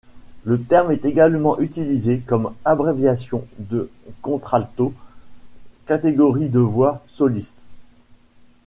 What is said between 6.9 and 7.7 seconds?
soliste.